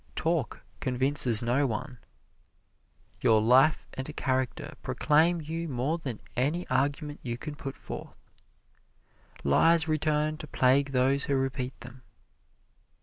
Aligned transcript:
Talk 0.15 0.63
convinces 0.79 1.43
no 1.43 1.67
one. 1.67 1.99
Your 3.21 3.39
life 3.39 3.85
and 3.93 4.15
character 4.17 4.73
proclaim 4.81 5.41
you 5.41 5.69
more 5.69 5.99
than 5.99 6.19
any 6.35 6.67
argument 6.69 7.19
you 7.21 7.37
can 7.37 7.53
put 7.53 7.75
forth. 7.75 8.17
Lies 9.43 9.87
return 9.87 10.37
to 10.37 10.47
plague 10.47 10.89
those 10.91 11.25
who 11.25 11.35
repeat 11.35 11.79
them. 11.81 12.01